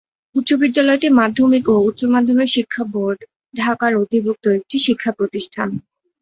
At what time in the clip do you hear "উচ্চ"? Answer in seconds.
0.35-0.49, 1.89-2.01